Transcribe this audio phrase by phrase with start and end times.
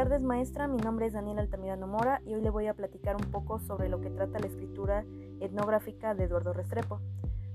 [0.00, 3.30] tardes maestra, mi nombre es Daniel Altamirano Mora y hoy le voy a platicar un
[3.30, 5.04] poco sobre lo que trata la escritura
[5.40, 7.00] etnográfica de Eduardo Restrepo.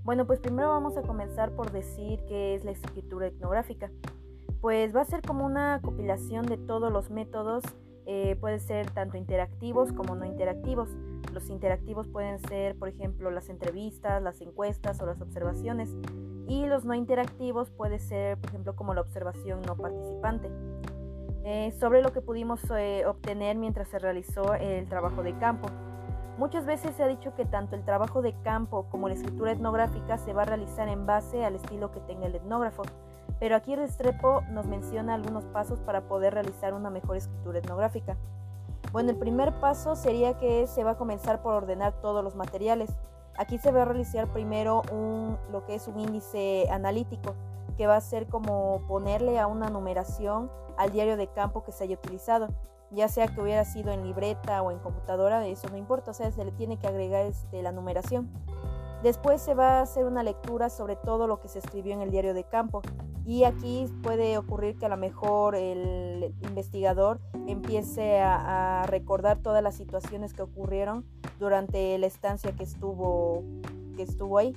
[0.04, 3.89] Bueno, pues primero vamos a comenzar por decir qué es la escritura etnográfica.
[4.61, 7.63] Pues va a ser como una compilación de todos los métodos,
[8.05, 10.96] eh, puede ser tanto interactivos como no interactivos.
[11.34, 15.98] Los interactivos pueden ser, por ejemplo, las entrevistas, las encuestas o las observaciones.
[16.48, 20.51] Y los no interactivos puede ser, por ejemplo, como la observación no participante.
[21.47, 25.68] Eh, sobre lo que pudimos eh, obtener mientras se realizó el trabajo de campo.
[26.39, 30.18] Muchas veces se ha dicho que tanto el trabajo de campo como la escritura etnográfica
[30.18, 32.81] se va a realizar en base al estilo que tenga el etnógrafo,
[33.39, 38.17] pero aquí Restrepo nos menciona algunos pasos para poder realizar una mejor escritura etnográfica.
[38.91, 42.89] Bueno, el primer paso sería que se va a comenzar por ordenar todos los materiales.
[43.38, 44.81] Aquí se va a realizar primero
[45.52, 47.35] lo que es un índice analítico,
[47.75, 51.86] que va a ser como ponerle a una numeración al diario de campo que se
[51.86, 52.49] haya utilizado,
[52.91, 56.31] ya sea que hubiera sido en libreta o en computadora, eso no importa, o sea,
[56.31, 58.30] se le tiene que agregar este, la numeración.
[59.03, 62.09] Después se va a hacer una lectura sobre todo lo que se escribió en el
[62.09, 62.81] diario de campo.
[63.25, 69.61] Y aquí puede ocurrir que a lo mejor el investigador empiece a, a recordar todas
[69.61, 71.05] las situaciones que ocurrieron
[71.39, 73.44] durante la estancia que estuvo,
[73.95, 74.55] que estuvo ahí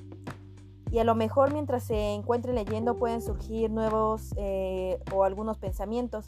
[0.90, 6.24] y a lo mejor mientras se encuentre leyendo pueden surgir nuevos eh, o algunos pensamientos,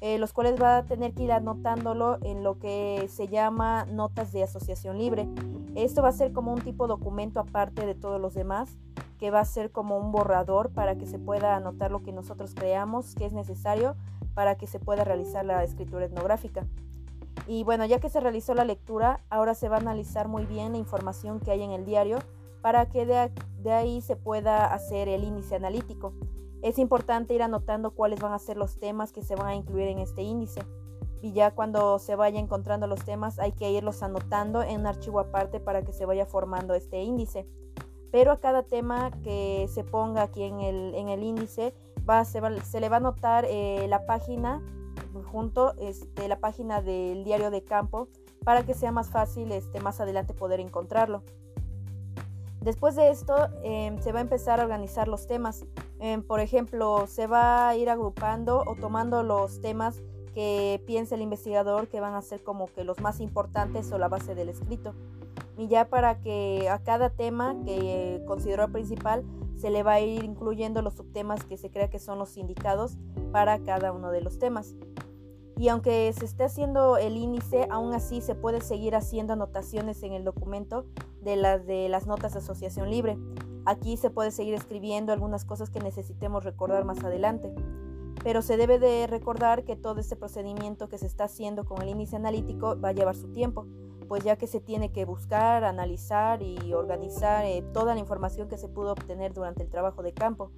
[0.00, 4.32] eh, los cuales va a tener que ir anotándolo en lo que se llama notas
[4.32, 5.28] de asociación libre.
[5.74, 8.70] Esto va a ser como un tipo de documento aparte de todos los demás,
[9.18, 12.54] que va a ser como un borrador para que se pueda anotar lo que nosotros
[12.54, 13.96] creamos que es necesario
[14.34, 16.64] para que se pueda realizar la escritura etnográfica.
[17.48, 20.72] Y bueno, ya que se realizó la lectura, ahora se va a analizar muy bien
[20.72, 22.18] la información que hay en el diario
[22.60, 26.12] para que de, ahí se pueda hacer el índice analítico.
[26.62, 29.88] Es importante ir anotando cuáles van a ser los temas que se van a incluir
[29.88, 30.62] en este índice.
[31.20, 35.20] Y ya cuando se vaya encontrando los temas hay que irlos anotando en un archivo
[35.20, 37.46] aparte para que se vaya formando este índice.
[38.10, 41.74] Pero a cada tema que se ponga aquí en el, índice
[42.24, 44.62] se, le va a anotar eh, la página
[45.30, 48.08] junto este, la página del diario de campo
[48.44, 51.22] para que sea más fácil este, más adelante poder encontrarlo.
[52.68, 55.64] Después de esto em, se va a empezar a organizar los temas.
[56.00, 60.02] Em, por ejemplo, se va a ir agrupando o tomando los temas
[60.34, 64.08] que piensa el investigador que van a ser como que los más importantes o la
[64.08, 64.92] base del escrito.
[65.56, 69.24] Y ya para que a cada tema que consideró principal
[69.56, 72.98] se le va a ir incluyendo los subtemas que se crea que son los indicados
[73.32, 74.74] para cada uno de los temas.
[75.58, 80.12] Y aunque se esté haciendo el índice, aún así se puede seguir haciendo anotaciones en
[80.12, 80.86] el documento
[81.20, 81.36] de
[81.88, 83.18] las notas de asociación libre.
[83.66, 87.52] Aquí se puede seguir escribiendo algunas cosas que necesitemos recordar más adelante.
[88.22, 91.88] Pero se debe de recordar que todo este procedimiento que se está haciendo con el
[91.88, 93.66] índice analítico va a llevar su tiempo,
[94.06, 98.58] pues ya que se tiene que buscar, analizar y organizar eh, toda la información que
[98.58, 100.52] se pudo obtener durante el trabajo de campo.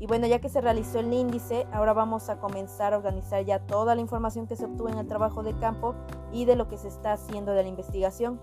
[0.00, 3.60] Y bueno, ya que se realizó el índice, ahora vamos a comenzar a organizar ya
[3.60, 5.94] toda la información que se obtuvo en el trabajo de campo
[6.32, 8.40] y de lo que se está haciendo de la investigación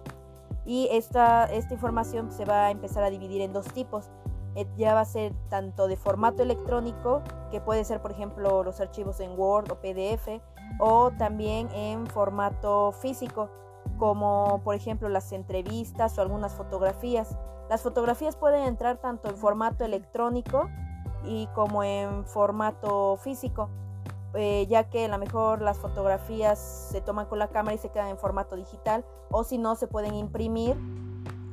[0.68, 4.12] y esta, esta información se va a empezar a dividir en dos tipos.
[4.56, 8.82] Eh, ya va a ser tanto de formato electrónico, que puede ser por ejemplo los
[8.82, 10.42] archivos en Word o PDF,
[10.80, 13.50] o también en formato físico,
[13.98, 17.38] como por ejemplo las entrevistas o algunas fotografías.
[17.70, 20.70] Las fotografías pueden entrar tanto en formato electrónico
[21.28, 23.70] y como en formato físico.
[24.34, 26.60] Eh, ya que a lo mejor las fotografías
[26.92, 29.88] se toman con la cámara y se quedan en formato digital, o si no, se
[29.88, 30.76] pueden imprimir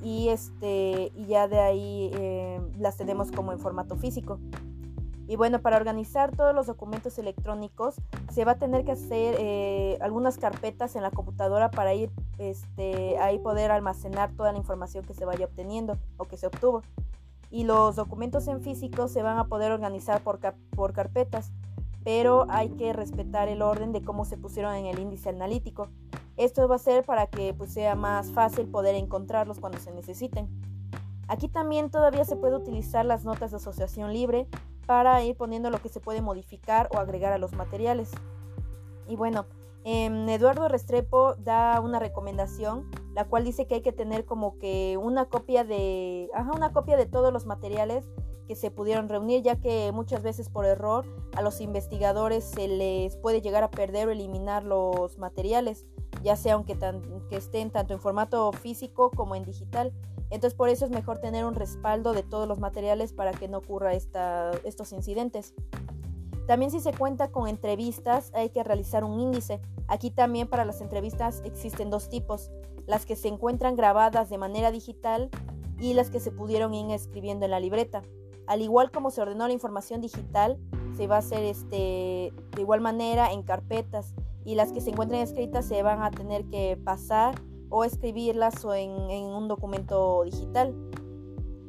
[0.02, 4.38] y, este, y ya de ahí eh, las tenemos como en formato físico.
[5.26, 7.94] Y bueno, para organizar todos los documentos electrónicos
[8.30, 13.18] se va a tener que hacer eh, algunas carpetas en la computadora para ir este,
[13.18, 16.82] ahí poder almacenar toda la información que se vaya obteniendo o que se obtuvo.
[17.54, 20.40] Y los documentos en físico se van a poder organizar por,
[20.74, 21.52] por carpetas
[22.04, 25.88] pero hay que respetar el orden de cómo se pusieron en el índice analítico.
[26.36, 30.48] Esto va a ser para que pues, sea más fácil poder encontrarlos cuando se necesiten.
[31.26, 34.46] Aquí también todavía se puede utilizar las notas de asociación libre
[34.86, 38.10] para ir poniendo lo que se puede modificar o agregar a los materiales.
[39.08, 39.46] Y bueno,
[39.84, 44.98] em, Eduardo Restrepo da una recomendación, la cual dice que hay que tener como que
[45.00, 48.04] una copia de, una copia de todos los materiales
[48.48, 51.06] que se pudieron reunir, ya que muchas veces por error
[51.36, 55.86] a los investigadores se les puede llegar a perder o eliminar los materiales,
[56.22, 56.76] ya sea aunque
[57.30, 59.92] que estén tanto en formato físico como en digital.
[60.30, 63.58] Entonces por eso es mejor tener un respaldo de todos los materiales para que no
[63.58, 65.54] ocurra estos incidentes.
[66.46, 69.60] También si se cuenta con entrevistas hay que realizar un índice.
[69.86, 72.50] Aquí también para las entrevistas existen dos tipos,
[72.86, 75.30] las que se encuentran grabadas de manera digital
[75.78, 78.02] y las que se pudieron ir escribiendo en la libreta.
[78.46, 80.58] Al igual como se ordenó la información digital,
[80.96, 84.14] se va a hacer este, de igual manera en carpetas
[84.44, 87.34] y las que se encuentren escritas se van a tener que pasar
[87.70, 90.74] o escribirlas o en un documento digital.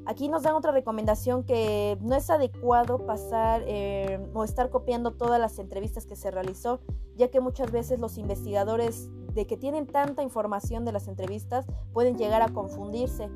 [0.08, 5.40] Aquí nos dan otra recomendación que no es adecuado pasar eh, o estar copiando todas
[5.40, 6.80] las entrevistas que se realizó,
[7.16, 12.18] ya que muchas veces los investigadores de que tienen tanta información de las entrevistas pueden
[12.18, 13.30] llegar a confundirse.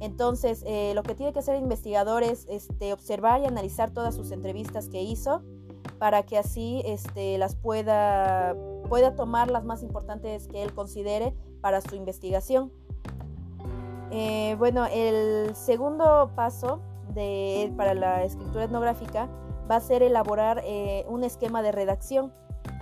[0.00, 4.14] Entonces, eh, lo que tiene que hacer el investigador es este, observar y analizar todas
[4.14, 5.42] sus entrevistas que hizo
[5.98, 8.54] para que así este, las pueda,
[8.88, 12.70] pueda tomar las más importantes que él considere para su investigación.
[14.10, 16.80] Eh, bueno, el segundo paso
[17.14, 19.28] de, para la escritura etnográfica
[19.70, 22.32] va a ser elaborar eh, un esquema de redacción.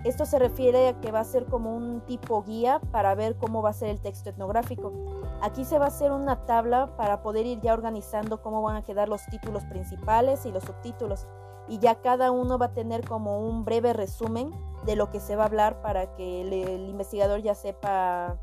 [0.04, 3.62] Esto se refiere a que va a ser como un tipo guía para ver cómo
[3.62, 4.92] va a ser el texto etnográfico.
[5.40, 8.82] Aquí se va a hacer una tabla para poder ir ya organizando cómo van a
[8.82, 11.26] quedar los títulos principales y los subtítulos.
[11.68, 14.50] Y ya cada uno va a tener como un breve resumen
[14.84, 18.36] de lo que se va a hablar para que el investigador ya sepa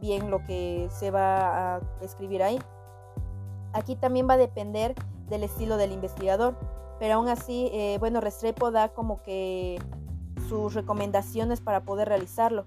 [0.00, 2.60] bien lo que se va a escribir ahí.
[3.72, 4.94] Aquí también va a depender
[5.28, 6.56] del estilo del investigador,
[6.98, 9.78] pero aún así, eh, bueno, Restrepo da como que
[10.48, 12.66] sus recomendaciones para poder realizarlo.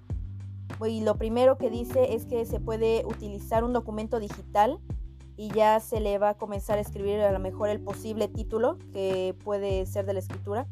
[0.88, 4.80] Y lo primero que dice es que se puede utilizar un documento digital
[5.38, 8.78] y ya se le va a comenzar a escribir a lo mejor el posible título
[8.92, 10.68] que puede ser de la escritura.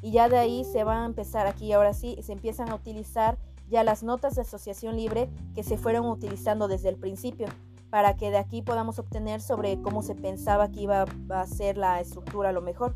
[0.00, 3.36] Y ya de ahí se va a empezar aquí, ahora sí, se empiezan a utilizar
[3.68, 7.48] ya las notas de asociación libre que se fueron utilizando desde el principio,
[7.90, 12.00] para que de aquí podamos obtener sobre cómo se pensaba que iba a ser la
[12.00, 12.94] estructura a lo mejor.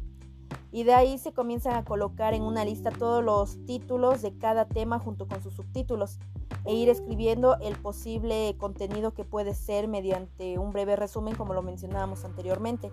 [0.72, 4.64] Y de ahí se comienzan a colocar en una lista todos los títulos de cada
[4.64, 6.18] tema junto con sus subtítulos
[6.64, 11.62] e ir escribiendo el posible contenido que puede ser mediante un breve resumen como lo
[11.62, 12.90] mencionábamos anteriormente.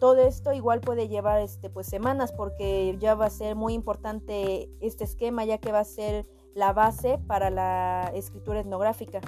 [0.00, 4.70] Todo esto igual puede llevar este, pues, semanas porque ya va a ser muy importante
[4.80, 9.20] este esquema ya que va a ser la base para la escritura etnográfica.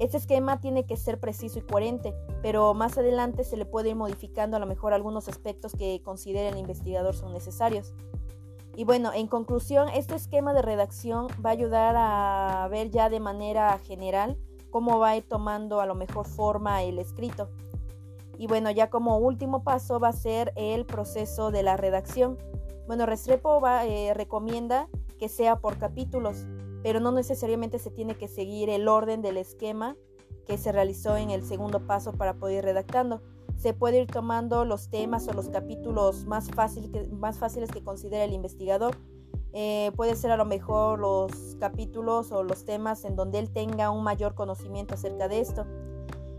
[0.00, 3.96] Este esquema tiene que ser preciso y coherente, pero más adelante se le puede ir
[3.96, 7.92] modificando a lo mejor algunos aspectos que considere el investigador son necesarios.
[8.74, 13.20] Y bueno, en conclusión, este esquema de redacción va a ayudar a ver ya de
[13.20, 14.38] manera general
[14.70, 17.50] cómo va a ir tomando a lo mejor forma el escrito.
[18.38, 22.38] Y bueno, ya como último paso va a ser el proceso de la redacción.
[22.86, 24.88] Bueno, Restrepo eh, recomienda
[25.18, 26.46] que sea por capítulos,
[26.82, 29.96] pero no necesariamente se tiene que seguir el orden del esquema
[30.46, 33.22] que se realizó en el segundo paso para poder ir redactando.
[33.56, 38.24] Se puede ir tomando los temas o los capítulos más, fácil más fáciles que considere
[38.24, 38.96] el investigador.
[39.52, 43.90] Eh, puede ser a lo mejor los capítulos o los temas en donde él tenga
[43.90, 45.66] un mayor conocimiento acerca de esto.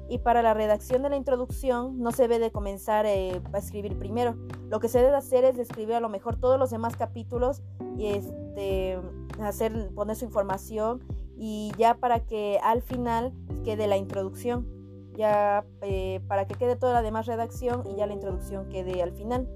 [0.10, 3.98] Y para la redacción de la introducción no se debe de comenzar eh, a escribir
[3.98, 4.36] primero.
[4.70, 7.62] Lo que se debe hacer es escribir a lo mejor todos los demás capítulos
[7.98, 9.00] y este,
[9.40, 11.04] hacer, poner su información
[11.38, 13.34] y ya para que al final
[13.64, 14.68] quede la introducción.
[15.14, 19.12] Ya eh, para que quede toda la demás redacción y ya la introducción quede al
[19.12, 19.50] final.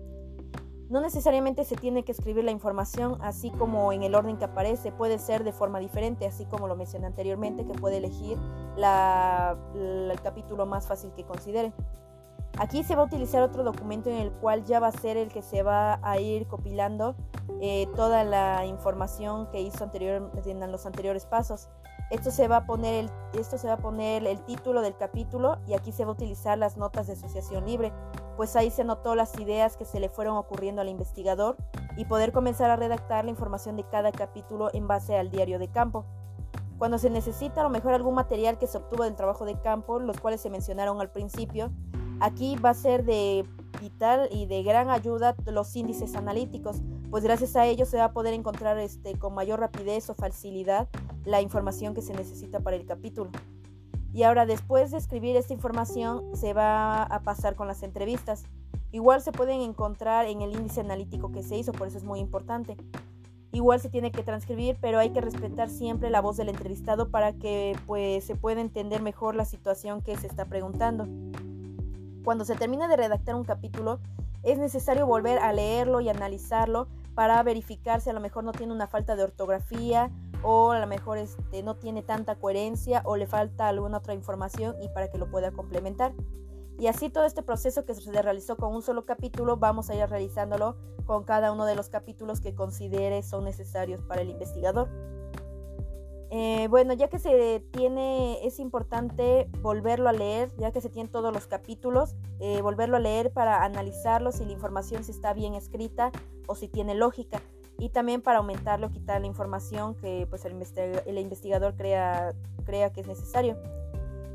[0.89, 4.91] No necesariamente se tiene que escribir la información así como en el orden que aparece,
[4.91, 8.37] puede ser de forma diferente, así como lo mencioné anteriormente, que puede elegir
[8.77, 11.73] el capítulo más fácil que considere.
[12.57, 15.29] Aquí se va a utilizar otro documento en el cual ya va a ser el
[15.29, 17.15] que se va a ir copilando
[17.61, 21.69] eh, toda la información que hizo anterior, en los anteriores pasos.
[22.11, 23.09] Esto se, va a poner el,
[23.39, 26.57] esto se va a poner el título del capítulo y aquí se va a utilizar
[26.57, 27.91] las notas de asociación libre
[28.35, 31.55] pues ahí se anotó las ideas que se le fueron ocurriendo al investigador
[31.95, 35.69] y poder comenzar a redactar la información de cada capítulo en base al diario de
[35.69, 36.05] campo.
[36.77, 39.99] Cuando se necesita a lo mejor algún material que se obtuvo del trabajo de campo,
[39.99, 41.71] los cuales se mencionaron al principio,
[42.19, 43.45] aquí va a ser de
[43.81, 48.13] vital y de gran ayuda los índices analíticos, pues gracias a ellos se va a
[48.13, 50.87] poder encontrar este, con mayor rapidez o facilidad
[51.25, 53.31] la información que se necesita para el capítulo.
[54.13, 58.45] Y ahora después de escribir esta información se va a pasar con las entrevistas.
[58.91, 62.19] Igual se pueden encontrar en el índice analítico que se hizo, por eso es muy
[62.19, 62.77] importante.
[63.51, 67.33] Igual se tiene que transcribir, pero hay que respetar siempre la voz del entrevistado para
[67.33, 71.07] que pues, se pueda entender mejor la situación que se está preguntando.
[72.25, 73.99] Cuando se termina de redactar un capítulo,
[74.41, 78.73] es necesario volver a leerlo y analizarlo para verificar si a lo mejor no tiene
[78.73, 80.09] una falta de ortografía
[80.41, 84.75] o a lo mejor este, no tiene tanta coherencia o le falta alguna otra información
[84.81, 86.13] y para que lo pueda complementar.
[86.79, 90.09] Y así todo este proceso que se realizó con un solo capítulo, vamos a ir
[90.09, 94.89] realizándolo con cada uno de los capítulos que considere son necesarios para el investigador.
[96.31, 101.11] Eh, bueno, ya que se tiene, es importante volverlo a leer, ya que se tienen
[101.11, 105.53] todos los capítulos, eh, volverlo a leer para analizarlo si la información si está bien
[105.53, 106.11] escrita
[106.47, 107.41] o si tiene lógica
[107.77, 112.33] y también para aumentarlo, quitar la información que pues, el, investigador crea,
[112.65, 113.57] crea que es necesario.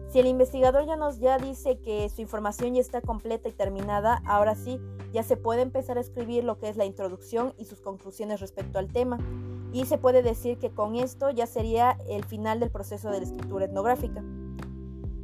[0.09, 4.21] Si el investigador ya nos ya dice que su información ya está completa y terminada,
[4.27, 4.81] ahora sí,
[5.13, 8.79] ya se puede empezar a escribir lo que es la introducción y sus conclusiones respecto
[8.79, 9.19] al tema.
[9.73, 13.25] Y se puede decir que con esto ya sería el final del proceso de la
[13.25, 14.23] escritura etnográfica.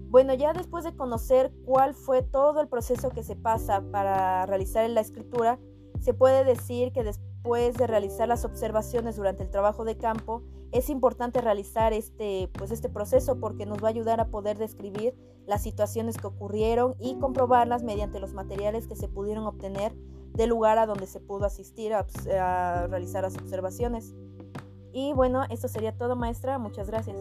[0.08, 4.88] Bueno, ya después de conocer cuál fue todo el proceso que se pasa para realizar
[4.88, 5.58] la escritura,
[6.00, 10.90] se puede decir que después de realizar las observaciones durante el trabajo de campo, es
[10.90, 15.14] importante realizar este, pues este proceso porque nos va a ayudar a poder describir
[15.46, 19.94] las situaciones que ocurrieron y comprobarlas mediante los materiales que se pudieron obtener
[20.34, 22.06] del lugar a donde se pudo asistir a,
[22.40, 24.14] a realizar las observaciones.
[24.96, 27.18] Y bueno, esto sería todo maestra, muchas gracias.